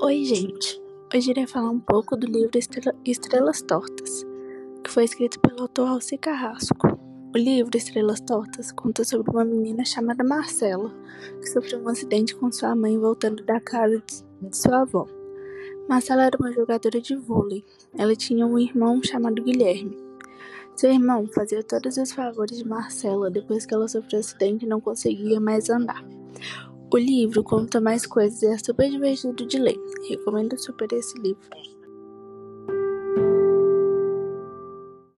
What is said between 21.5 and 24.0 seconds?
todos os favores de Marcela depois que ela